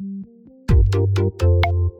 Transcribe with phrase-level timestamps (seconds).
[0.00, 0.24] everybody.
[0.70, 1.99] It's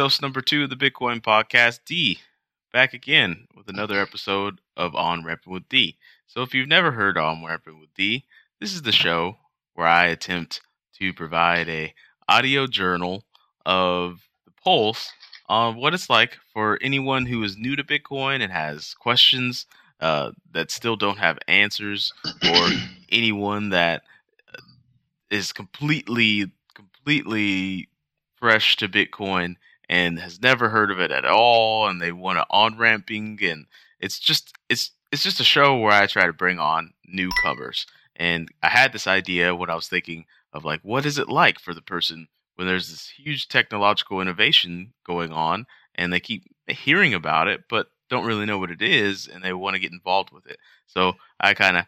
[0.00, 2.20] host number two of the Bitcoin podcast, Dee,
[2.72, 5.98] back again with another episode of On Ramping with Dee.
[6.26, 8.24] So, if you've never heard On Ramping with Dee,
[8.60, 9.36] this is the show
[9.74, 10.62] where I attempt
[10.98, 11.92] to provide a
[12.30, 13.24] audio journal
[13.66, 15.12] of the pulse
[15.50, 19.66] on what it's like for anyone who is new to Bitcoin and has questions
[20.00, 22.68] uh, that still don't have answers, or
[23.12, 24.00] anyone that
[25.30, 27.90] uh, completely, completely
[28.36, 29.56] fresh to Bitcoin
[29.90, 33.66] and has never heard of it at all, and they want to on ramping, and
[33.98, 37.86] it's just it's it's just a show where I try to bring on newcomers.
[38.14, 41.58] And I had this idea when I was thinking of like, what is it like
[41.58, 47.12] for the person when there's this huge technological innovation going on, and they keep hearing
[47.12, 50.30] about it, but don't really know what it is, and they want to get involved
[50.30, 50.58] with it.
[50.86, 51.86] So I kind of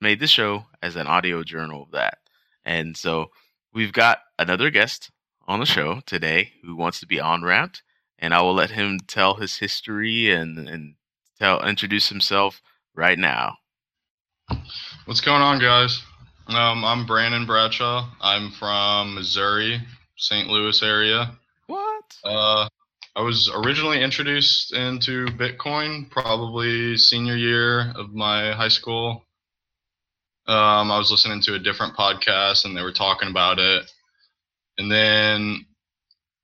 [0.00, 2.18] made this show as an audio journal of that.
[2.64, 3.30] And so
[3.72, 5.10] we've got another guest
[5.46, 7.82] on the show today who wants to be on ramped,
[8.18, 10.94] and I will let him tell his history and and
[11.38, 12.62] tell introduce himself
[12.94, 13.58] right now.
[15.04, 16.02] What's going on, guys?
[16.48, 18.08] Um, I'm Brandon Bradshaw.
[18.20, 19.80] I'm from Missouri,
[20.16, 20.48] St.
[20.48, 21.32] Louis area.
[21.66, 22.04] What?
[22.22, 22.68] Uh,
[23.16, 29.24] I was originally introduced into Bitcoin probably senior year of my high school.
[30.46, 33.90] Um, I was listening to a different podcast and they were talking about it
[34.78, 35.64] and then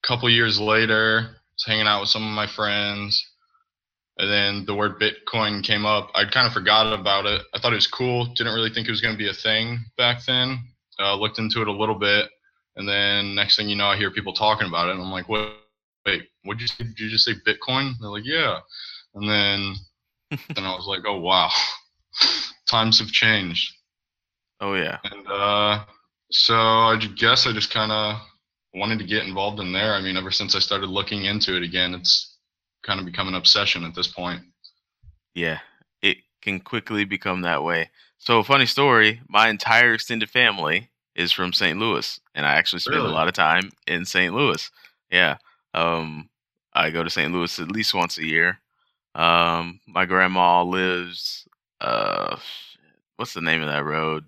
[0.02, 3.26] a couple years later, I was hanging out with some of my friends.
[4.18, 6.10] And then the word Bitcoin came up.
[6.14, 7.42] I'd kind of forgot about it.
[7.54, 8.26] I thought it was cool.
[8.26, 10.58] Didn't really think it was going to be a thing back then.
[10.98, 12.28] Uh, looked into it a little bit.
[12.76, 14.92] And then next thing you know, I hear people talking about it.
[14.92, 15.54] And I'm like, wait,
[16.04, 16.84] wait, what did you say?
[16.84, 17.94] Did you just say Bitcoin?
[17.98, 18.58] They're like, yeah.
[19.14, 19.74] And then,
[20.54, 21.48] then I was like, oh, wow.
[22.68, 23.72] Times have changed.
[24.60, 24.98] Oh, yeah.
[25.04, 25.84] And uh,
[26.30, 28.20] so I guess I just kind of
[28.74, 29.94] wanted to get involved in there.
[29.94, 32.36] I mean, ever since I started looking into it again, it's
[32.82, 34.42] kind of become an obsession at this point.
[35.34, 35.58] Yeah,
[36.02, 37.90] it can quickly become that way.
[38.18, 41.78] So, funny story my entire extended family is from St.
[41.78, 43.10] Louis, and I actually spend really?
[43.10, 44.34] a lot of time in St.
[44.34, 44.70] Louis.
[45.10, 45.36] Yeah.
[45.74, 46.28] Um,
[46.72, 47.32] I go to St.
[47.32, 48.60] Louis at least once a year.
[49.14, 51.48] Um, my grandma lives,
[51.80, 52.36] uh,
[53.16, 54.24] what's the name of that road?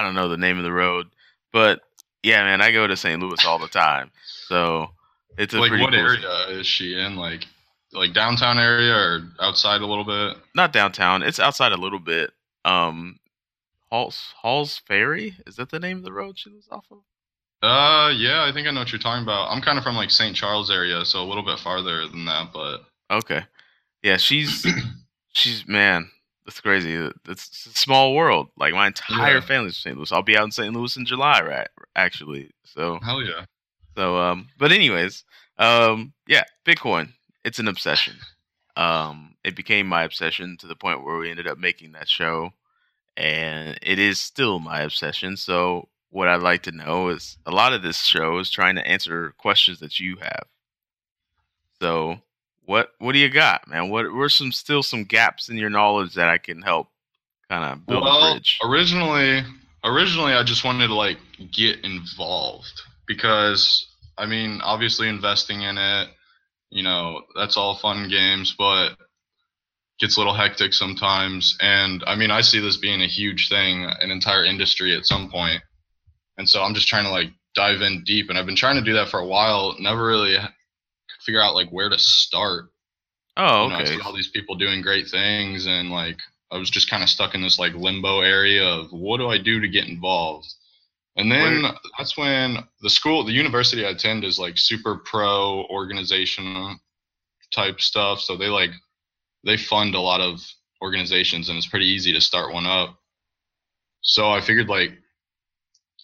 [0.00, 1.08] I don't know the name of the road,
[1.52, 1.82] but
[2.22, 3.20] yeah, man, I go to St.
[3.20, 4.10] Louis all the time.
[4.46, 4.88] So
[5.36, 7.16] it's a like pretty what cool area is she in?
[7.16, 7.44] Like
[7.92, 10.38] like downtown area or outside a little bit?
[10.54, 11.22] Not downtown.
[11.22, 12.30] It's outside a little bit.
[12.64, 13.18] Um,
[13.90, 16.98] Halls Halls Ferry is that the name of the road she lives off of?
[17.62, 19.50] Uh, yeah, I think I know what you're talking about.
[19.50, 20.34] I'm kind of from like St.
[20.34, 23.42] Charles area, so a little bit farther than that, but okay.
[24.02, 24.66] Yeah, she's
[25.32, 26.10] she's man,
[26.50, 26.94] that's crazy.
[27.28, 28.48] It's a small world.
[28.56, 29.40] Like my entire yeah.
[29.40, 29.96] family's from St.
[29.96, 30.10] Louis.
[30.10, 30.74] I'll be out in St.
[30.74, 31.68] Louis in July, right?
[31.94, 33.44] Actually, so hell yeah.
[33.96, 35.22] So, um, but anyways,
[35.58, 37.12] um, yeah, Bitcoin.
[37.44, 38.16] It's an obsession.
[38.76, 42.50] Um, it became my obsession to the point where we ended up making that show,
[43.16, 45.36] and it is still my obsession.
[45.36, 48.86] So, what I'd like to know is a lot of this show is trying to
[48.86, 50.46] answer questions that you have.
[51.80, 52.18] So,
[52.70, 53.90] what what do you got, man?
[53.90, 56.86] What were some still some gaps in your knowledge that I can help
[57.48, 58.60] kind of build well, a bridge?
[58.64, 59.42] Originally,
[59.82, 61.18] originally I just wanted to like
[61.52, 66.10] get involved because I mean, obviously investing in it,
[66.70, 68.90] you know, that's all fun games, but
[69.98, 71.58] gets a little hectic sometimes.
[71.60, 75.28] And I mean, I see this being a huge thing, an entire industry at some
[75.28, 75.60] point.
[76.38, 78.30] And so I'm just trying to like dive in deep.
[78.30, 79.74] And I've been trying to do that for a while.
[79.80, 80.36] Never really
[81.24, 82.66] figure out like where to start.
[83.36, 83.96] Oh, You know, I okay.
[83.96, 86.18] see all these people doing great things, and like
[86.50, 89.38] I was just kind of stuck in this like limbo area of what do I
[89.38, 90.52] do to get involved.
[91.16, 91.64] And then
[91.98, 96.78] that's when the school, the university I attend is like super pro organization
[97.52, 98.20] type stuff.
[98.20, 98.70] So they like
[99.44, 100.40] they fund a lot of
[100.82, 102.98] organizations, and it's pretty easy to start one up.
[104.02, 104.92] So I figured like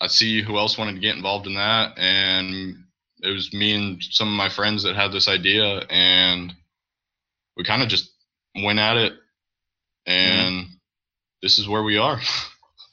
[0.00, 2.85] I'd see who else wanted to get involved in that, and
[3.22, 6.54] it was me and some of my friends that had this idea, and
[7.56, 8.10] we kind of just
[8.62, 9.14] went at it,
[10.06, 10.66] and
[11.42, 12.20] this is where we are.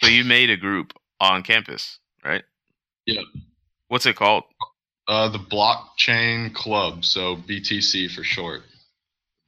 [0.02, 0.92] So you made a group
[1.22, 2.44] on campus, right?
[3.06, 3.22] Yeah.
[3.88, 4.44] What's it called?
[5.08, 8.64] Uh, the Blockchain Club, so BTC for short.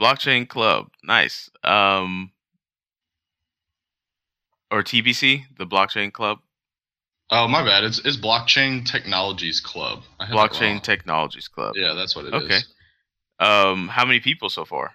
[0.02, 0.88] Blockchain Club.
[1.04, 1.50] Nice.
[1.64, 2.32] Um,
[4.72, 6.40] or TBC, the Blockchain Club.
[7.30, 7.84] Oh, my bad.
[7.84, 10.04] It's it's Blockchain Technologies Club.
[10.20, 10.82] Blockchain.
[10.82, 11.74] Technologies Club.
[11.76, 12.44] Yeah, that's what it is.
[12.44, 12.60] Okay.
[13.40, 14.94] Um, how many people so far?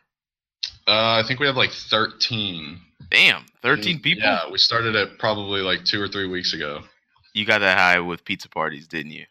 [0.87, 2.81] Uh, I think we have like 13.
[3.11, 4.23] Damn, thirteen people.
[4.23, 6.83] Yeah, we started it probably like two or three weeks ago.
[7.35, 9.25] You got that high with pizza parties, didn't you?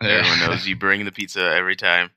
[0.00, 2.10] Everyone knows you bring the pizza every time.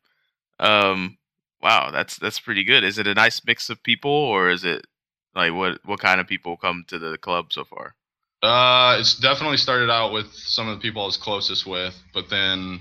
[0.59, 1.17] Um,
[1.61, 2.83] wow, that's that's pretty good.
[2.83, 4.87] Is it a nice mix of people, or is it
[5.35, 7.95] like what what kind of people come to the club so far?
[8.41, 12.29] Uh, it's definitely started out with some of the people I was closest with, but
[12.29, 12.79] then,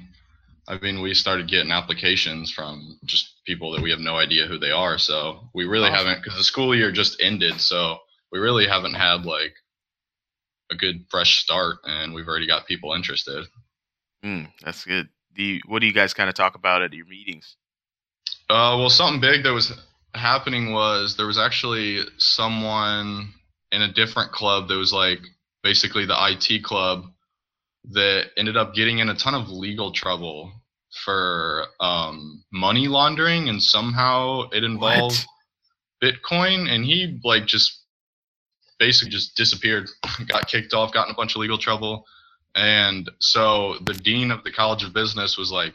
[0.68, 4.58] I mean, we started getting applications from just people that we have no idea who
[4.58, 4.98] they are.
[4.98, 6.06] So we really Awesome.
[6.06, 7.98] haven't, because the school year just ended, so
[8.30, 9.54] we really haven't had like
[10.70, 13.46] a good fresh start, and we've already got people interested.
[14.22, 15.08] Hmm, that's good.
[15.34, 17.56] You, what do you guys kind of talk about at your meetings?
[18.50, 19.72] Uh, well, something big that was
[20.14, 23.32] happening was there was actually someone
[23.72, 25.20] in a different club that was like
[25.68, 27.04] basically the IT club
[27.90, 30.50] that ended up getting in a ton of legal trouble
[31.04, 35.26] for um, money laundering, and somehow it involved
[36.02, 37.82] Bitcoin, and he like just
[38.78, 39.90] basically just disappeared,
[40.26, 42.06] got kicked off, got in a bunch of legal trouble,
[42.54, 45.74] and so the dean of the College of Business was like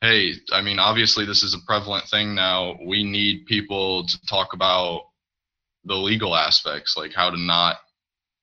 [0.00, 2.76] hey, I mean, obviously this is a prevalent thing now.
[2.84, 5.02] We need people to talk about
[5.84, 7.76] the legal aspects, like how to not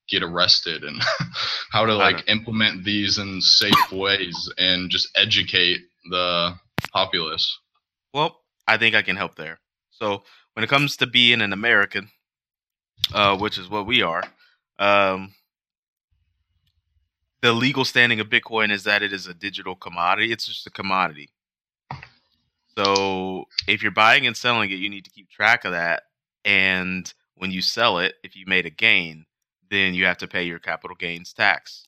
[0.10, 1.02] get arrested and
[1.72, 6.54] how to like implement these in safe ways and just educate the
[6.92, 7.60] populace.
[8.14, 9.60] Well, I think I can help there.
[9.92, 10.24] So
[10.54, 12.10] when it comes to being an American,
[13.14, 14.24] uh, which is what we are,
[14.80, 15.34] um,
[17.42, 20.32] the legal standing of Bitcoin is that it is a digital commodity.
[20.32, 21.30] It's just a commodity.
[22.78, 26.04] So if you're buying and selling it, you need to keep track of that.
[26.46, 29.26] And when you sell it, if you made a gain,
[29.70, 31.88] then you have to pay your capital gains tax.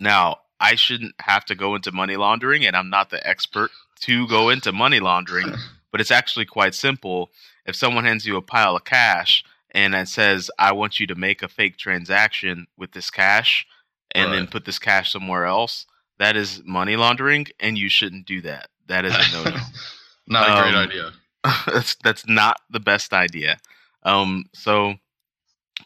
[0.00, 3.70] Now, I shouldn't have to go into money laundering, and I'm not the expert
[4.02, 5.52] to go into money laundering,
[5.92, 7.30] but it's actually quite simple.
[7.66, 11.14] If someone hands you a pile of cash and it says, I want you to
[11.14, 13.66] make a fake transaction with this cash
[14.14, 15.86] and then put this cash somewhere else,
[16.18, 18.68] that is money laundering, and you shouldn't do that.
[18.88, 19.56] That is a no no.
[20.28, 21.12] Not a great Um, idea.
[21.66, 23.58] that's that's not the best idea.
[24.04, 24.94] Um, so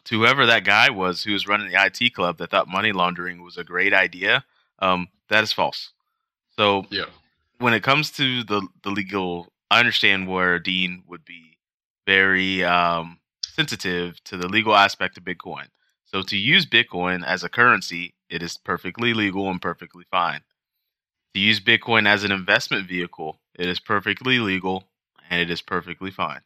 [0.04, 3.42] to whoever that guy was who was running the IT club that thought money laundering
[3.42, 4.44] was a great idea,
[4.78, 5.90] um, that is false.
[6.56, 7.06] So Yeah.
[7.58, 11.58] when it comes to the the legal, I understand where Dean would be
[12.06, 15.68] very um, sensitive to the legal aspect of Bitcoin.
[16.04, 20.42] So to use Bitcoin as a currency, it is perfectly legal and perfectly fine.
[21.34, 24.84] To use Bitcoin as an investment vehicle, it is perfectly legal
[25.28, 26.40] and it is perfectly fine.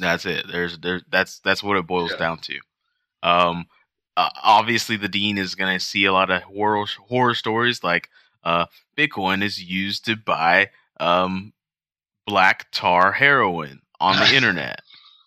[0.00, 0.46] That's it.
[0.50, 1.00] There's there.
[1.10, 2.16] That's that's what it boils Yeah.
[2.18, 2.58] down to.
[3.22, 3.66] Um,
[4.16, 8.08] uh, obviously, the dean is going to see a lot of horror horror stories like
[8.42, 10.70] uh, Bitcoin is used to buy
[11.00, 11.52] um,
[12.26, 14.80] black tar heroin on the internet.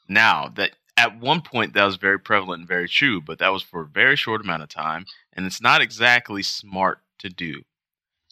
[0.07, 3.61] Now that at one point that was very prevalent and very true, but that was
[3.63, 7.61] for a very short amount of time, and it's not exactly smart to do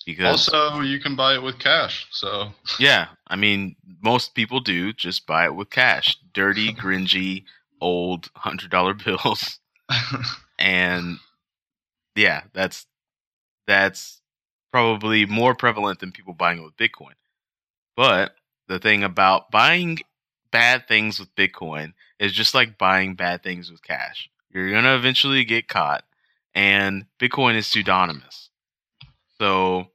[0.06, 2.08] because Also, you can buy it with cash.
[2.12, 7.44] So yeah, I mean most people do just buy it with cash, dirty, gringy,
[7.82, 9.60] old hundred dollar bills,
[10.60, 11.18] and
[12.16, 12.86] yeah, that's
[13.68, 14.22] that's
[14.72, 17.14] probably more prevalent than people buying it with Bitcoin.
[17.96, 18.36] But
[18.68, 20.00] the thing about buying
[20.52, 24.30] bad things with Bitcoin is just like buying bad things with cash.
[24.52, 26.04] You're gonna eventually get caught,
[26.54, 28.50] and Bitcoin is pseudonymous.
[29.40, 29.88] So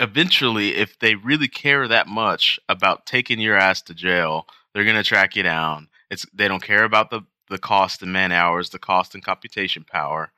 [0.00, 4.46] eventually, if they really care that much about taking your ass to jail
[4.78, 5.88] they're gonna track you down.
[6.10, 9.84] It's they don't care about the the cost in man hours, the cost in computation
[9.84, 10.30] power.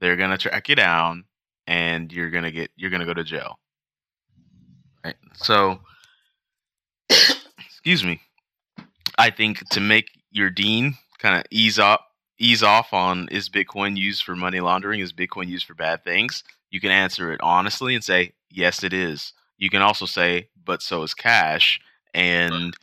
[0.00, 1.24] They're gonna track you down,
[1.66, 3.58] and you're gonna get you're gonna go to jail.
[5.04, 5.16] Right.
[5.34, 5.80] So,
[7.08, 8.20] excuse me.
[9.18, 12.04] I think to make your dean kind of ease up
[12.38, 15.00] ease off on is Bitcoin used for money laundering?
[15.00, 16.44] Is Bitcoin used for bad things?
[16.70, 19.32] You can answer it honestly and say, yes, it is.
[19.58, 21.80] You can also say, but so is cash.
[22.14, 22.76] And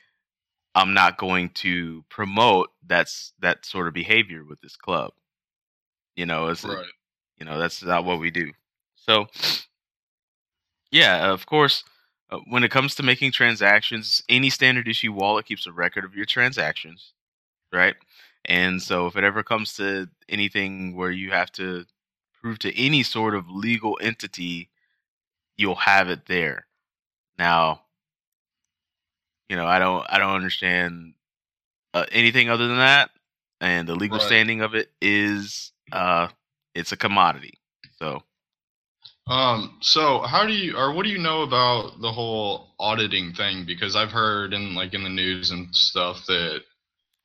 [0.75, 5.13] I'm not going to promote that's that sort of behavior with this club.
[6.15, 6.85] You know, it's Right.
[7.37, 8.53] you know that's not what we do.
[8.95, 9.27] So,
[10.91, 11.83] yeah, of course,
[12.31, 16.15] uh, when it comes to making transactions, any standard issue wallet keeps a record of
[16.15, 17.13] your transactions,
[17.73, 17.95] right?
[18.45, 21.85] And so, if it ever comes to anything where you have to
[22.41, 24.69] prove to any sort of legal entity,
[25.57, 26.65] you'll have it there.
[27.37, 27.81] Now,
[29.49, 31.13] you know, I don't, I don't understand
[31.93, 33.11] uh, anything other than that,
[33.61, 34.25] and the legal Right.
[34.25, 36.27] standing of it is, uh,
[36.75, 37.59] it's a commodity.
[37.99, 38.23] So,
[39.27, 43.63] Um, so how do you or what do you know about the whole auditing thing?
[43.65, 46.61] Because I've heard in like in the news and stuff that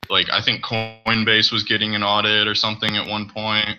[0.09, 3.79] like I think Coinbase was getting an audit or something at one point.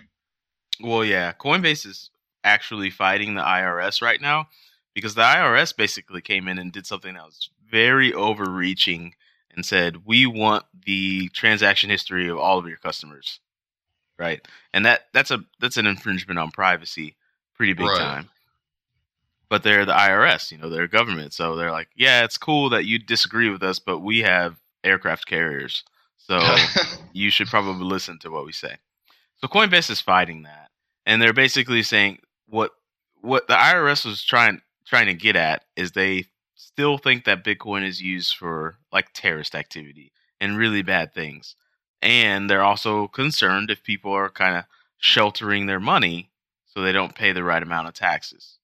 [0.80, 2.10] Well, yeah, Coinbase is
[2.44, 4.48] actually fighting the IRS right now
[4.94, 9.14] because the IRS basically came in and did something that was very overreaching
[9.50, 13.40] and said, "We want the transaction history of all of your customers."
[14.18, 14.46] Right?
[14.72, 17.16] And that that's a that's an infringement on privacy
[17.54, 17.98] pretty big Right.
[17.98, 18.30] time.
[19.48, 22.84] But they're the IRS, you know, they're government, so they're like, "Yeah, it's cool that
[22.84, 25.82] you disagree with us, but we have aircraft carriers."
[26.18, 26.38] So
[27.12, 28.76] you should probably listen to what we say.
[29.38, 30.70] So Coinbase is fighting that,
[31.06, 32.20] and they're basically saying
[32.50, 32.72] what
[33.20, 37.86] what the IRS was trying trying to get at is they still think that Bitcoin
[37.86, 41.54] is used for like terrorist activity and really bad things,
[42.02, 44.64] and they're also concerned if people are kind of
[44.98, 46.30] sheltering their money
[46.66, 48.58] so they don't pay the right amount of taxes.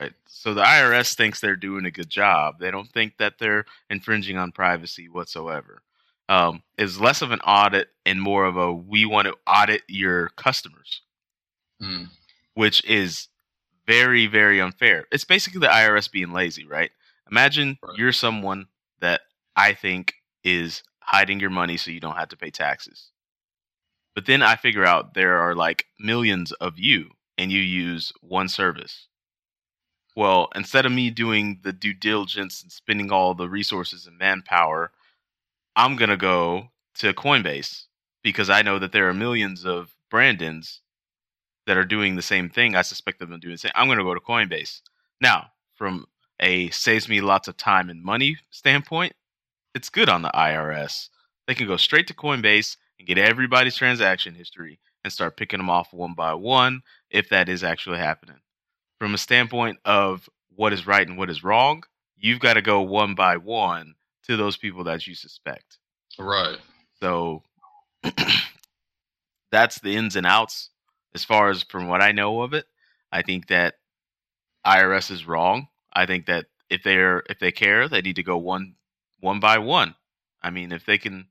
[0.00, 0.12] Right.
[0.26, 2.58] So the IRS thinks they're doing a good job.
[2.58, 5.82] They don't think that they're infringing on privacy whatsoever
[6.28, 10.28] um, is less of an audit and more of a we want to audit your
[10.30, 11.02] customers,
[11.80, 12.04] Hmm.
[12.54, 13.28] Which is
[13.86, 15.06] very, very unfair.
[15.10, 16.90] It's basically the IRS being lazy, right?
[17.30, 17.98] Imagine Right.
[17.98, 18.66] you're someone
[19.00, 19.22] that
[19.56, 23.10] I think is hiding your money so you don't have to pay taxes.
[24.14, 28.48] But then I figure out there are like millions of you and you use one
[28.48, 29.08] service.
[30.14, 34.92] Well, instead of me doing the due diligence and spending all the resources and manpower,
[35.74, 37.84] I'm going to go to Coinbase
[38.22, 40.80] because I know that there are millions of Brandons
[41.66, 42.74] that are doing the same thing.
[42.74, 43.72] I suspect them of doing the same.
[43.74, 44.80] I'm going to go to Coinbase.
[45.20, 46.06] Now, from
[46.40, 49.14] a saves me lots of time and money standpoint,
[49.74, 51.08] it's good on the IRS.
[51.46, 55.70] They can go straight to Coinbase and get everybody's transaction history and start picking them
[55.70, 58.38] off one by one if that is actually happening.
[58.98, 61.82] From a standpoint of what is right and what is wrong,
[62.16, 65.78] you've got to go one by one to those people that you suspect.
[66.18, 66.58] Right.
[67.00, 67.42] So
[69.50, 70.70] that's the ins and outs
[71.14, 72.66] as far as from what I know of it.
[73.10, 73.74] I think that
[74.66, 75.68] IRS is wrong.
[75.92, 78.74] I think that if they're if they care, they need to go one
[79.20, 79.94] one by one.
[80.42, 81.26] I mean, if they can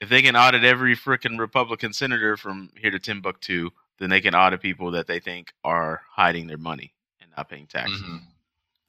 [0.00, 4.34] if they can audit every frickin' Republican senator from here to Timbuktu, then they can
[4.34, 8.02] audit people that they think are hiding their money and not paying taxes.
[8.02, 8.20] Mhm.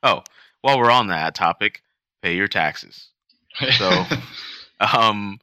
[0.02, 0.24] Oh,
[0.62, 1.84] while we're on that topic,
[2.22, 3.10] pay your taxes
[3.78, 4.06] So-
[4.98, 5.40] um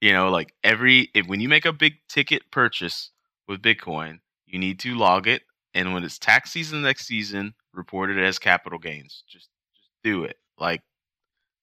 [0.00, 3.10] you know like every if when you make a big ticket purchase
[3.48, 5.42] with bitcoin you need to log it
[5.74, 10.24] and when it's tax season next season report it as capital gains just just do
[10.24, 10.82] it like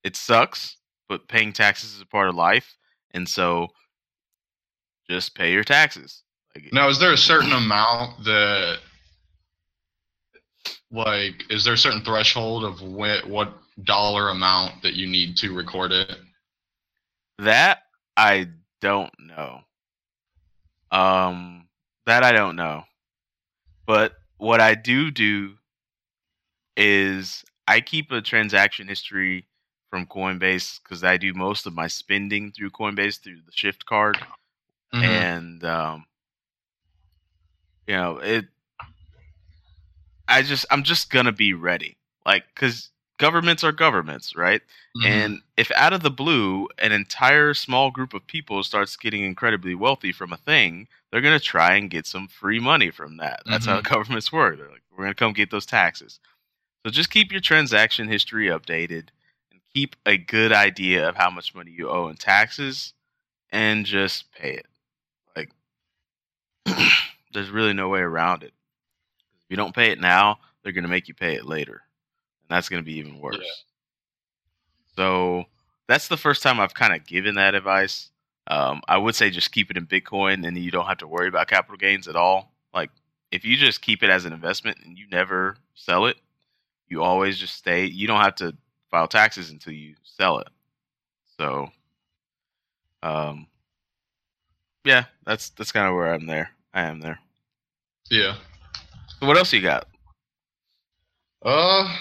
[0.03, 2.77] it sucks but paying taxes is a part of life
[3.11, 3.67] and so
[5.09, 6.23] just pay your taxes
[6.55, 8.79] like now, is there a certain amount that,
[10.91, 15.55] like, is there a certain threshold of what, what dollar amount that you need to
[15.55, 16.17] record it?
[17.37, 17.79] That
[18.17, 18.47] I
[18.81, 19.61] don't know.
[20.91, 21.58] Um,
[22.05, 22.83] that I don't know.
[23.85, 25.57] But what I do do
[26.75, 29.47] is I keep a transaction history
[29.89, 34.17] from Coinbase because I do most of my spending through Coinbase through the Shift card,
[34.93, 35.03] Mhm.
[35.03, 36.05] and um,
[37.87, 38.45] you know it.
[40.27, 44.61] I just I'm just gonna be ready, like because governments are governments, right?
[44.97, 45.05] Mhm.
[45.05, 49.75] And if out of the blue, an entire small group of people starts getting incredibly
[49.75, 53.41] wealthy from a thing, they're going to try and get some free money from that.
[53.45, 54.57] That's how governments work.
[54.57, 56.19] They're like, we're going to come get those taxes.
[56.85, 59.09] So just keep your transaction history updated
[59.51, 62.93] and keep a good idea of how much money you owe in taxes
[63.51, 64.67] and just pay it.
[65.35, 65.51] Like,
[67.33, 68.53] there's really no way around it.
[69.41, 71.83] If you don't pay it now, they're going to make you pay it later.
[72.49, 73.37] That's going to be even worse.
[73.39, 73.49] Yeah.
[74.95, 75.45] So,
[75.87, 78.11] that's the first time I've kind of given that advice.
[78.47, 81.27] Um, I would say just keep it in Bitcoin and you don't have to worry
[81.27, 82.51] about capital gains at all.
[82.73, 82.89] Like,
[83.31, 86.17] if you just keep it as an investment and you never sell it,
[86.87, 87.85] you always just stay.
[87.85, 88.55] You don't have to
[88.89, 90.47] file taxes until you sell it.
[91.37, 91.69] So,
[93.03, 93.47] um,
[94.83, 96.49] yeah, that's that's kind of where I'm there.
[96.73, 97.19] I am there.
[98.09, 98.35] Yeah.
[99.19, 99.87] So what else you got?
[101.43, 101.95] Uh,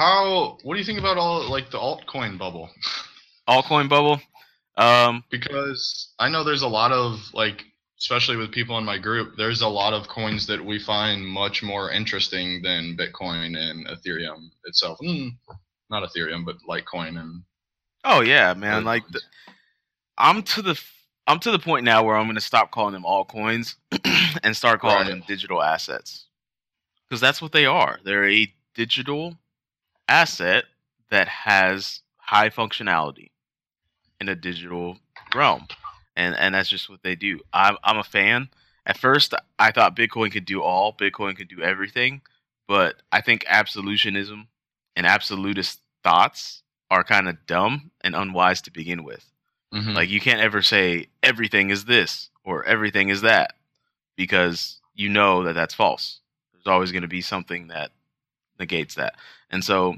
[0.00, 0.56] how?
[0.62, 2.70] What do you think about all like the altcoin bubble?
[3.46, 4.18] Altcoin bubble.
[4.78, 7.64] Um, because I know there's a lot of like,
[7.98, 11.62] especially with people in my group, there's a lot of coins that we find much
[11.62, 14.98] more interesting than Bitcoin and Ethereum itself.
[15.04, 15.32] Mm,
[15.90, 17.42] not Ethereum, but Litecoin and.
[18.04, 18.76] oh yeah, man.
[18.76, 19.20] other Like, the,
[20.16, 20.80] I'm to the
[21.26, 23.74] I'm to the point now where I'm going to stop calling them altcoins
[24.42, 25.08] and start calling Right.
[25.08, 26.24] them digital assets
[27.06, 28.00] because that's what they are.
[28.02, 29.36] They're a digital
[30.10, 30.64] asset
[31.10, 33.30] that has high functionality
[34.20, 34.98] in a digital
[35.34, 35.68] realm,
[36.16, 37.40] and and that's just what they do.
[37.52, 38.48] I'm I'm a fan.
[38.84, 40.92] At first, I thought Bitcoin could do all.
[40.92, 42.22] Bitcoin could do everything,
[42.66, 44.46] but I think absolutionism
[44.96, 49.30] and absolutist thoughts are kind of dumb and unwise to begin with.
[49.72, 49.94] Mhm.
[49.94, 53.54] Like you can't ever say everything is this or everything is that
[54.16, 56.20] because you know that that's false.
[56.52, 57.92] There's always going to be something that
[58.60, 59.16] negates that.
[59.50, 59.96] And so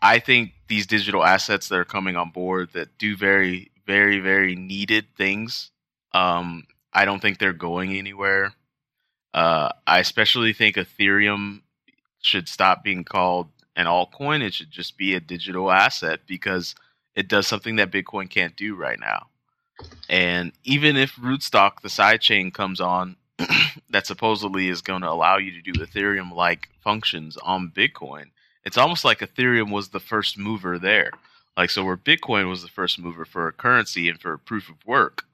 [0.00, 4.54] I think these digital assets that are coming on board that do very very very
[4.54, 5.70] needed things
[6.14, 8.54] um I don't think they're going anywhere.
[9.34, 11.62] Uh I especially think Ethereum
[12.22, 14.42] should stop being called an altcoin.
[14.42, 16.74] It should just be a digital asset because
[17.14, 19.26] it does something that Bitcoin can't do right now.
[20.08, 23.16] And even if Rootstock, the sidechain, comes on
[23.90, 28.26] that supposedly is going to allow you to do Ethereum like functions on Bitcoin,
[28.64, 31.10] it's almost like Ethereum was the first mover there.
[31.56, 34.86] Like, so where Bitcoin was the first mover for a currency and for proof of
[34.86, 35.24] work,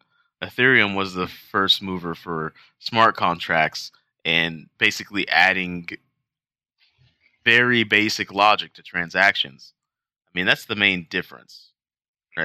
[0.43, 3.91] Ethereum was the first mover for smart contracts
[4.25, 5.89] and basically adding
[7.45, 9.73] very basic logic to transactions.
[10.27, 11.71] I mean, that's the main difference.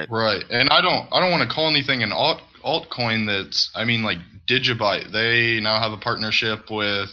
[0.08, 3.84] Right, and I don't I don't want to call anything an alt altcoin that's I
[3.84, 5.12] mean like Digibyte.
[5.12, 7.10] They now have a partnership with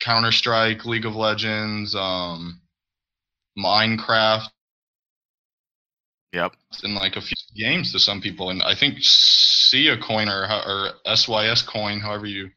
[0.00, 2.60] Counter Strike, League of Legends, um,
[3.58, 4.48] Minecraft,
[6.32, 6.52] Yep.
[6.84, 8.50] and like a few games to some people.
[8.50, 12.50] And I think Sia Coin or or SYS Coin, however you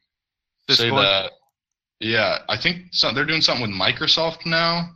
[0.70, 1.02] say Syscoin?
[1.02, 1.32] that.
[2.00, 4.90] Yeah, I think so, they're doing something with Microsoft now.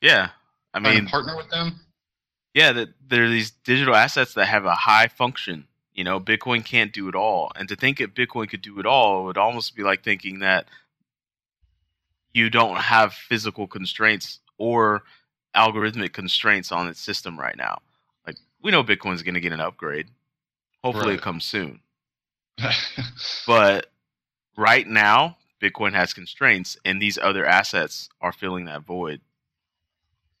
[0.00, 0.30] Yeah.
[0.74, 1.80] I mean, partner with them.
[2.54, 5.68] yeah, that there are these digital assets that have a high function.
[5.94, 7.52] You know, Bitcoin can't do it all.
[7.54, 10.66] And to think that Bitcoin could do it all would almost be like thinking that
[12.32, 15.04] you don't have physical constraints or
[15.54, 17.80] algorithmic constraints on its system right now.
[18.26, 20.08] Like, we know Bitcoin's going to get an upgrade.
[20.82, 21.18] Hopefully, Right.
[21.18, 21.80] it comes soon.
[23.46, 23.86] But
[24.56, 29.20] right now, Bitcoin has constraints, and these other assets are filling that void.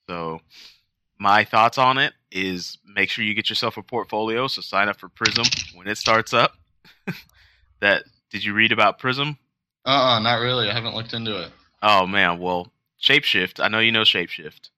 [0.08, 0.40] So,
[1.18, 4.46] my thoughts on it is make sure you get yourself a portfolio.
[4.48, 6.54] So, sign up for Prism when it starts up.
[7.80, 9.38] that did you read about Prism?
[9.84, 10.68] uh-uh, not really.
[10.68, 11.50] I haven't looked into it.
[11.82, 13.62] Oh man, well, Shapeshift.
[13.62, 14.70] I know you know Shapeshift.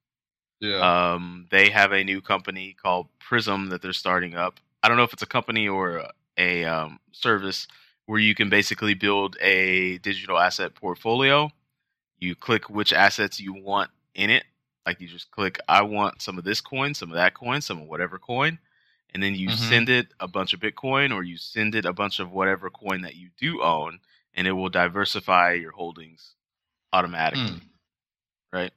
[0.60, 1.12] Yeah.
[1.12, 4.58] Um, they have a new company called Prism that they're starting up.
[4.82, 7.66] I don't know if it's a company or a, a um, service
[8.06, 11.50] where you can basically build a digital asset portfolio.
[12.18, 14.44] You click which assets you want in it.
[14.86, 17.82] Like you just click, I want some of this coin, some of that coin, some
[17.82, 18.58] of whatever coin.
[19.14, 19.58] And then you Mhm.
[19.58, 23.02] send it a bunch of Bitcoin or you send it a bunch of whatever coin
[23.02, 24.00] that you do own,
[24.34, 26.34] and it will diversify your holdings
[26.92, 27.66] automatically Hmm.
[28.52, 28.72] right?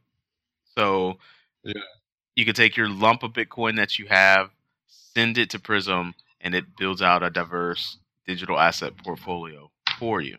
[0.76, 1.20] So
[1.64, 1.82] Yeah.
[2.36, 4.52] you could take your lump of Bitcoin that you have,
[4.88, 10.38] send it to Prism, and it builds out a diverse digital asset portfolio for you.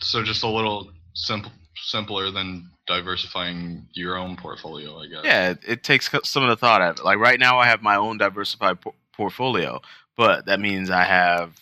[0.00, 5.20] So just a little simple, simpler than diversifying your own portfolio, I guess.
[5.24, 7.04] Yeah, it, it takes some of the thought out of it.
[7.04, 9.80] Like right now, I have my own diversified por- portfolio,
[10.16, 11.54] but that means I have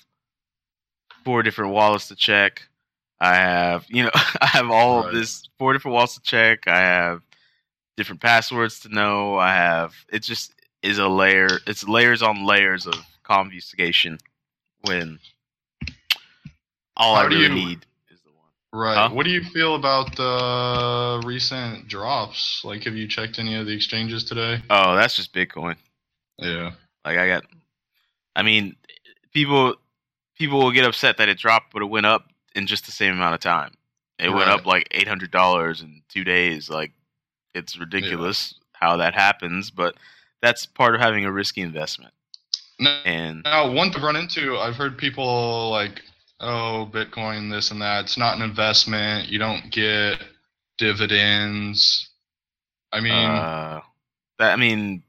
[1.24, 2.62] four different wallets to check.
[3.20, 5.08] I have, you know, I have all Right.
[5.08, 6.66] of this four different wallets to check.
[6.66, 7.22] I have
[7.96, 9.36] different passwords to know.
[9.36, 11.58] I have it just is a layer.
[11.66, 12.94] It's layers on layers of
[13.24, 14.18] convuscation
[14.82, 15.18] when
[16.96, 17.82] all How I really you- need is the one.
[18.72, 18.96] Right.
[18.96, 19.10] Huh?
[19.14, 22.62] What do you feel about the recent drops?
[22.64, 24.62] Like, have you checked any of the exchanges today?
[24.68, 25.76] Oh, that's just Bitcoin.
[26.38, 26.72] Yeah.
[27.04, 27.44] Like I got,
[28.36, 28.76] I mean,
[29.32, 29.76] people
[30.36, 33.14] people will get upset that it dropped, but it went up in just the same
[33.14, 33.72] amount of time.
[34.18, 36.68] It went up like eight hundred dollars in two days.
[36.68, 36.92] Like
[37.54, 39.94] it's ridiculous how that happens, but
[40.42, 42.12] that's part of having a risky investment.
[42.78, 46.02] Now, And now, one to run into, I've heard people like,
[46.40, 48.04] "Oh, Bitcoin, this and that.
[48.04, 49.28] It's not an investment.
[49.28, 50.22] You don't get
[50.78, 52.10] dividends."
[52.92, 53.80] I mean, uh,
[54.38, 55.02] that I mean,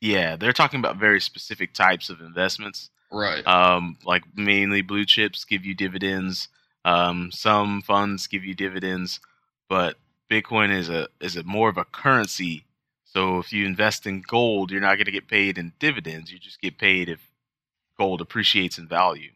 [0.00, 2.90] yeah, they're talking about very specific types of investments.
[3.10, 3.46] right.
[3.46, 6.48] um, like mainly blue chips give you dividends.
[6.84, 9.20] Um, some funds give you dividends,
[9.68, 9.96] but
[10.30, 12.64] Bitcoin is a is a more of a currency.
[13.04, 16.30] So if you invest in gold, you're not going to get paid in dividends.
[16.30, 17.30] You just get paid if
[17.96, 19.30] gold appreciates in value.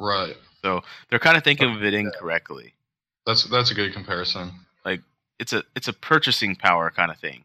[0.00, 0.36] Right.
[0.62, 2.74] So they're kind of thinking of it incorrectly.
[3.26, 4.52] That's that's a good comparison.
[4.84, 5.00] Like
[5.38, 7.44] it's a it's a purchasing power kind of thing.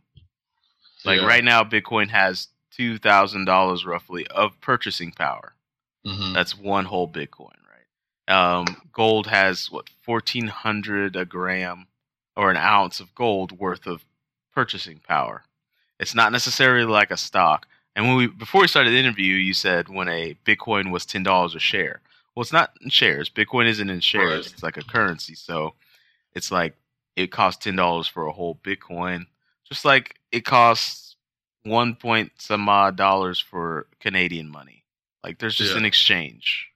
[1.05, 1.27] Like Yeah.
[1.27, 5.53] right now, Bitcoin has two thousand dollars roughly of purchasing power.
[6.05, 6.33] Mhm.
[6.33, 8.33] That's one whole Bitcoin, right?
[8.33, 11.87] Um, gold has what fourteen hundred a gram
[12.35, 14.05] or an ounce of gold worth of
[14.53, 15.43] purchasing power.
[15.99, 17.67] It's not necessarily like a stock.
[17.95, 21.23] And when we before we started the interview, you said when a Bitcoin was ten
[21.23, 21.99] dollars a share.
[22.39, 23.29] Well, it's not in shares.
[23.29, 24.45] Bitcoin isn't in shares.
[24.45, 24.53] Right.
[24.53, 25.35] It's like a currency.
[25.35, 25.73] So
[26.35, 26.73] it's like
[27.17, 29.25] it costs ten dollars for a whole Bitcoin,
[29.67, 31.17] just like it costs
[31.63, 34.85] one point some odd dollars for Canadian money.
[35.21, 35.79] Like there's just Yeah.
[35.79, 36.69] an exchange.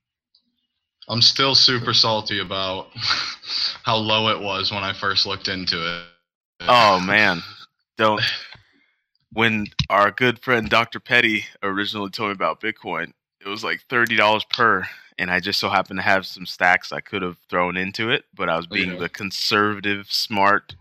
[1.07, 2.89] I'm still super salty about
[3.83, 6.03] how low it was when I first looked into it.
[6.67, 7.41] Oh man,
[7.97, 8.21] don't.
[9.31, 10.99] When our good friend Dr.
[10.99, 13.13] Petty originally told me about Bitcoin,
[13.45, 14.83] it was like thirty dollars per,
[15.17, 18.25] and I just so happened to have some stacks I could have thrown into it,
[18.33, 18.97] but I was being Yeah.
[18.99, 20.75] the conservative, smart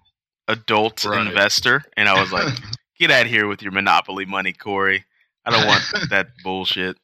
[0.48, 1.26] adult Right.
[1.26, 2.52] investor, and I was like,
[2.98, 5.04] "Get out of here with your monopoly money, Corey.
[5.44, 6.96] I don't want that bullshit."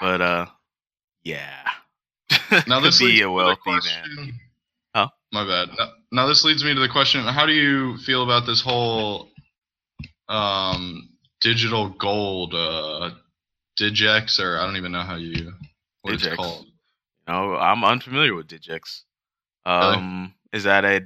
[0.00, 0.46] But uh,
[1.22, 1.70] yeah,
[2.66, 3.80] now this be leads a me to the wealthy man.
[3.80, 4.40] question-
[4.94, 5.08] Huh?
[5.32, 5.70] My bad.
[5.76, 9.30] Now, now this leads me to the question: How do you feel about this whole
[10.28, 11.08] um,
[11.40, 13.10] digital gold, uh,
[13.80, 15.52] Digix, or I don't even know how you
[16.02, 16.26] what Digix.
[16.26, 16.66] it's called?
[17.26, 19.02] No, I'm unfamiliar with Digix.
[19.66, 21.02] Um, is that a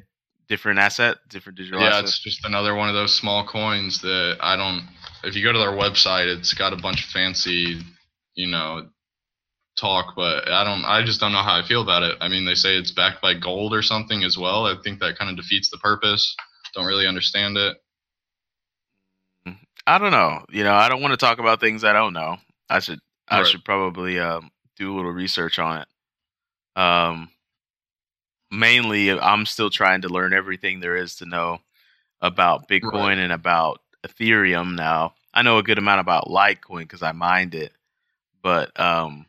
[0.49, 2.05] different asset, different digital Yeah, asset?
[2.05, 4.83] it's just another one of those small coins that I don't.
[5.25, 7.81] If you go to their website, it's got a bunch of fancy,
[8.35, 8.89] you know,
[9.79, 10.85] talk, but I don't.
[10.85, 12.17] I just don't know how I feel about it.
[12.21, 14.67] I mean, they say it's backed by gold or something as well.
[14.67, 16.35] I think that kind of defeats the purpose.
[16.75, 17.77] Don't really understand it.
[19.87, 20.45] I don't know.
[20.51, 22.37] You know, I don't want to talk about things I don't know.
[22.71, 23.45] I should I Right.
[23.45, 25.89] should probably um, do a little research on it.
[26.81, 27.31] Um,
[28.51, 31.59] mainly, I'm still trying to learn everything there is to know
[32.21, 33.19] about Bitcoin Right.
[33.19, 34.75] and about Ethereum.
[34.77, 37.73] Now, I know a good amount about Litecoin because I mined it,
[38.43, 39.27] but um,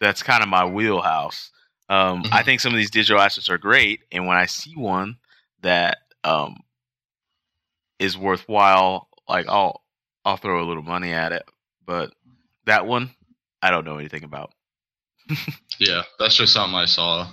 [0.00, 1.50] that's kind of my wheelhouse.
[1.88, 2.44] Um, I Mhm.
[2.44, 5.18] think some of these digital assets are great, and when I see one
[5.62, 6.60] that um,
[7.98, 9.82] is worthwhile, like I'll
[10.24, 11.44] I'll throw a little money at it.
[11.86, 12.12] But
[12.66, 13.10] that one,
[13.60, 14.52] I don't know anything about.
[15.78, 17.28] Yeah, that's just something I saw.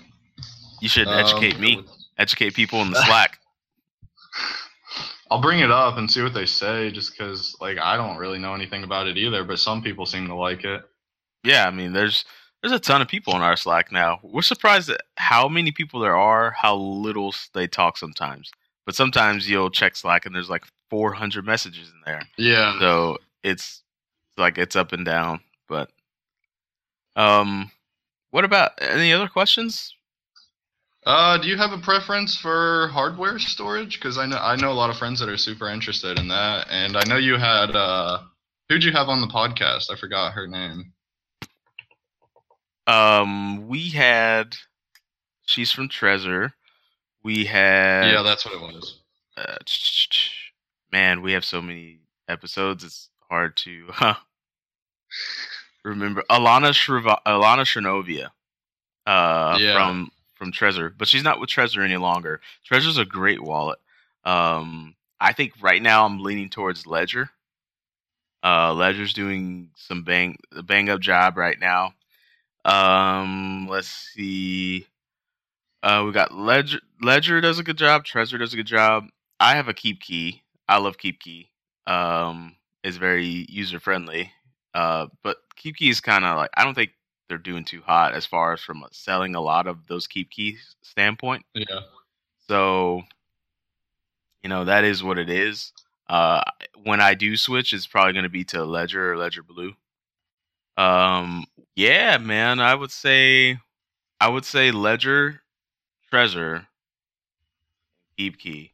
[0.82, 1.84] You should Um, educate me,
[2.18, 3.38] educate people in the Slack.
[5.32, 8.40] I'll bring it up and see what they say, just because like I don't really
[8.40, 9.44] know anything about it either.
[9.44, 10.82] But some people seem to like it.
[11.44, 12.26] Yeah, I mean, there's
[12.62, 14.20] there's a ton of people in our Slack now.
[14.24, 18.52] We're surprised at how many people there are, how little they talk sometimes.
[18.86, 22.24] But sometimes you'll check Slack and there's like 400 messages in there.
[22.38, 22.80] Yeah.
[22.80, 23.84] So it's
[24.40, 25.42] like it's up and down.
[25.68, 25.92] But
[27.16, 27.72] um,
[28.32, 29.94] what about any other questions?
[31.06, 34.00] Uh, do you have a preference for hardware storage?
[34.00, 36.68] Because I know I know a lot of friends that are super interested in that,
[36.70, 38.20] and I know you had uh,
[38.68, 39.92] who'd you have on the podcast?
[39.92, 40.94] I forgot her name.
[42.86, 44.56] Um, we had
[45.46, 46.54] she's from Trezor.
[47.24, 49.00] We had yeah, that's what it was.
[49.38, 49.58] uh,
[50.92, 52.84] man, we have so many episodes.
[52.84, 54.16] It's hard to huh,
[55.84, 56.24] remember.
[56.30, 58.30] Alana Shriva- Alana Shrinovia,
[59.06, 59.74] uh, Yeah.
[59.74, 62.40] from from Trezor, but she's not with Trezor any longer.
[62.70, 63.78] Trezor's a great wallet.
[64.24, 67.30] Um, I think right now I'm leaning towards Ledger.
[68.42, 71.94] Uh, Ledger's doing some bang bang up job right now.
[72.64, 74.88] Um, let's see.
[75.84, 76.80] Uh, we got Ledger.
[77.02, 78.06] Ledger does a good job.
[78.06, 79.08] Trezor does a good job.
[79.40, 80.44] I have a Keep Key.
[80.68, 81.50] I love Keep Key.
[81.88, 84.32] Um, it's very user friendly.
[84.74, 86.92] Uh, but Keep Key is kind of like I don't think
[87.30, 90.76] they're doing too hot as far as from selling a lot of those keep keys
[90.82, 91.46] standpoint.
[91.54, 91.82] Yeah.
[92.48, 93.04] So,
[94.44, 95.72] you know, that is what it is.
[96.10, 96.42] Uh,
[96.84, 99.74] when I do switch, it's probably going to be to Ledger or Ledger Blue.
[100.76, 103.60] Um, yeah, man, I would say,
[104.20, 105.42] I would say Ledger,
[106.12, 106.66] Trezor,
[108.18, 108.74] Keep Key.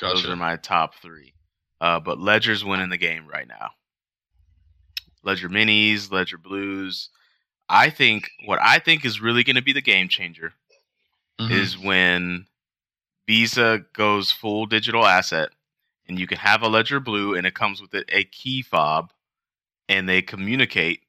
[0.00, 1.34] Those are my top three.
[1.80, 3.70] Uh, but Ledger's winning the game right now.
[5.22, 7.10] Ledger Minis, Ledger Blues.
[7.68, 10.54] I think what I think is really going to be the game changer
[11.38, 11.50] Mhm.
[11.50, 12.46] is when
[13.26, 15.50] Visa goes full digital asset
[16.08, 19.12] and you can have a Ledger Blue and it comes with it a key fob
[19.88, 21.02] and they communicate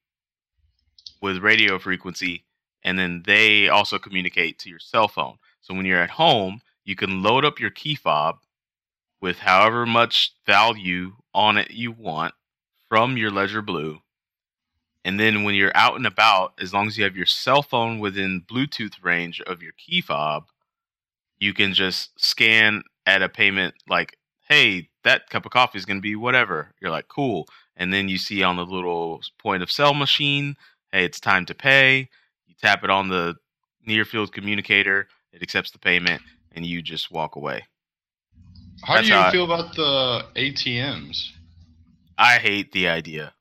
[1.21, 2.45] with radio frequency
[2.83, 5.37] and then they also communicate to your cell phone.
[5.61, 8.39] So when you're at home, you can load up your key fob
[9.19, 12.33] with however much value on it you want
[12.91, 14.01] from your Ledger Blue.
[15.05, 17.99] And then when you're out and about, as long as you have your cell phone
[17.99, 20.47] within Bluetooth range of your key fob,
[21.39, 24.17] you can just scan at a payment like,
[24.49, 26.73] hey, that cup of coffee is going to be whatever.
[26.81, 27.47] You're like, cool.
[27.77, 30.57] And then you see on the little point of sale machine,
[30.91, 32.09] hey, it's time to pay.
[32.45, 33.37] You tap it on the
[33.87, 37.63] near field communicator, it accepts the payment, and you just walk away.
[38.83, 41.31] How That's do you how I- feel about the ATMs?
[42.17, 43.33] I hate the idea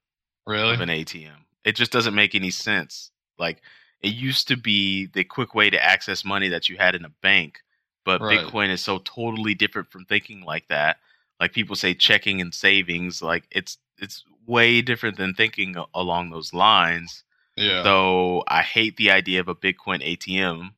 [0.46, 0.74] Really?
[0.74, 1.44] of an ATM.
[1.64, 3.11] It just doesn't make any sense.
[3.38, 3.61] Like
[4.00, 7.11] it used to be the quick way to access money that you had in a
[7.22, 7.61] bank,
[8.04, 8.40] but Right.
[8.40, 10.98] Bitcoin is so totally different from thinking like that.
[11.38, 16.52] Like people say checking and savings, like it's it's way different than thinking along those
[16.54, 17.22] lines.
[17.56, 17.83] Yeah.
[17.83, 20.70] So I hate the idea of a Bitcoin ATM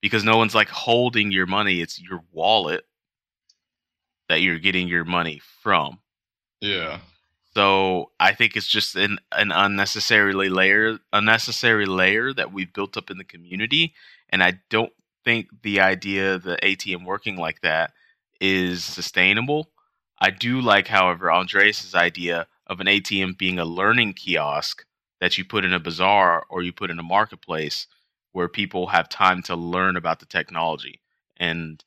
[0.00, 1.80] because no one's like holding your money.
[1.80, 2.84] It's your wallet
[4.28, 5.98] that you're getting your money from.
[6.60, 7.00] yeah.
[7.54, 13.10] So I think it's just an, an unnecessarily layer unnecessary layer that we've built up
[13.10, 13.94] in the community.
[14.30, 14.92] And I don't
[15.24, 17.92] think the idea of the ATM working like that
[18.40, 19.70] is sustainable.
[20.18, 24.84] I do like, however, Andreas's idea of an ATM being a learning kiosk
[25.20, 27.86] that you put in a bazaar or you put in a marketplace
[28.32, 31.00] where people have time to learn about the technology.
[31.36, 31.84] And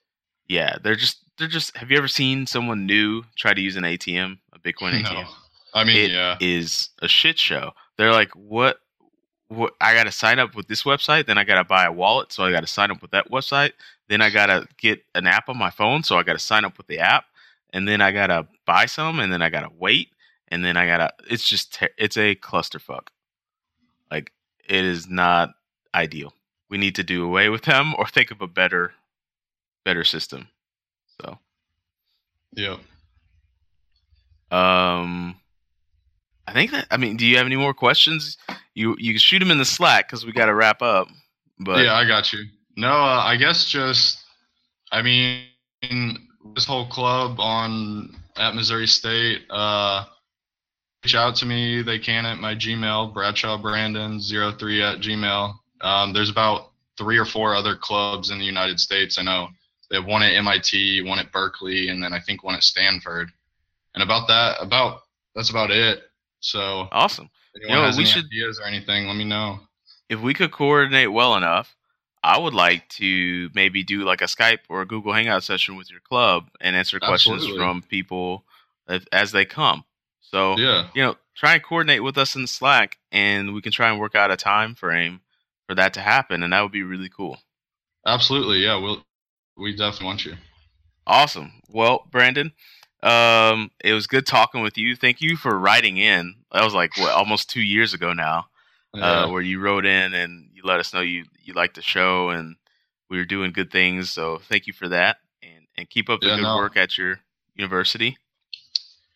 [0.48, 3.84] yeah, they're just they're just have you ever seen someone new try to use an
[3.84, 5.28] ATM, a Bitcoin ATM?
[5.76, 6.38] I mean, It yeah.
[6.40, 7.74] is a shit show.
[7.98, 8.80] They're like, what?
[9.50, 9.74] What?
[9.80, 12.32] I got to sign up with this website, then I got to buy a wallet,
[12.32, 13.74] so I got to sign up with that website.
[14.08, 16.66] Then I got to get an app on my phone, so I got to sign
[16.66, 17.26] up with the app,
[17.72, 20.10] and then I got to buy some, and then I got to wait,
[20.48, 21.14] and then I got to.
[21.32, 23.10] It's just ter- it's a clusterfuck.
[24.10, 24.32] Like
[24.68, 25.52] it is not
[25.94, 26.34] ideal.
[26.70, 28.94] We need to do away with them or think of a better,
[29.84, 30.48] better system.
[31.22, 31.38] So,
[32.54, 32.80] Yep.
[34.52, 35.36] Um,
[36.48, 36.88] I think that.
[36.92, 38.38] I mean, do you have any more questions?
[38.74, 41.08] You you can shoot them in the Slack because we got to wrap up.
[41.60, 42.46] But yeah, I got you.
[42.78, 44.22] No, uh, I guess just,
[44.92, 45.46] I mean,
[46.54, 50.04] this whole club on at Missouri State, uh,
[51.04, 51.82] reach out to me.
[51.82, 55.54] They can at my Gmail, Bradshaw Brandon 03 at Gmail.
[55.82, 59.18] Um, there's about three or four other clubs in the United States.
[59.18, 59.48] I know
[59.90, 63.30] they have one at MIT, one at Berkeley, and then I think one at Stanford.
[63.94, 65.02] And about that, about
[65.34, 66.04] that's about it.
[66.46, 67.30] So awesome.
[67.56, 69.60] anyone Yo, has we any should- ideas or anything, let me know.
[70.10, 71.76] If we could coordinate well enough,
[72.24, 75.90] I would like to maybe do like a Skype or a Google Hangout session with
[75.90, 77.58] your club and answer questions Absolutely.
[77.60, 78.46] from people
[78.88, 79.84] as, as they come.
[80.22, 80.90] So Yeah.
[80.94, 84.16] you know, try and coordinate with us in Slack, and we can try and work
[84.16, 85.22] out a time frame
[85.68, 87.40] for that to happen, and that would be really cool.
[88.06, 88.76] Absolutely, yeah.
[88.76, 89.04] We'll
[89.58, 90.36] we definitely want you.
[91.08, 91.52] Awesome.
[91.70, 92.52] Well, Brandon,
[93.06, 94.96] um, it was good talking with you.
[94.96, 96.36] Thank you for writing in.
[96.52, 98.46] That was like what almost two years ago now,
[98.94, 102.30] uh, where you wrote in and you let us know you you liked the show
[102.30, 102.56] and
[103.10, 104.10] we were doing good things.
[104.10, 106.56] So thank you for that, and and keep up the Yeah, good no.
[106.58, 107.20] work at your
[107.56, 108.18] university.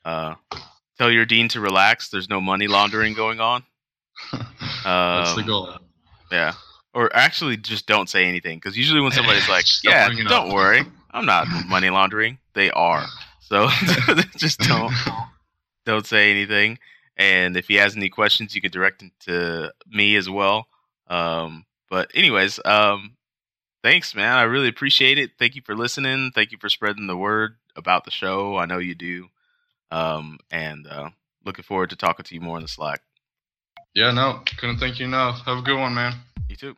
[0.05, 0.35] Uh,
[0.97, 2.09] tell your dean to relax.
[2.09, 3.63] There's no money laundering going on.
[4.31, 5.77] That's the Um, goal.
[6.31, 6.53] Yeah.
[6.93, 10.83] Or actually, just don't say anything because usually when somebody's like, "Yeah, don't up." worry,
[11.11, 13.05] I'm not money laundering," they are.
[13.49, 13.67] So
[14.37, 14.93] just don't
[15.85, 16.77] don't say anything.
[17.17, 20.67] And if he has any questions, you can direct them to me as well.
[21.07, 23.17] Um, but anyways, um,
[23.83, 24.37] thanks, man.
[24.37, 25.31] I really appreciate it.
[25.37, 26.31] Thank you for listening.
[26.33, 28.57] Thank you for spreading the word about the show.
[28.57, 29.27] I know you do.
[29.91, 31.09] Um, and uh,
[31.43, 33.01] looking forward to talking to you more in the Slack.
[33.95, 35.43] Yeah, no, couldn't thank you enough.
[35.45, 36.13] Have a good one, man.
[36.47, 36.77] You too.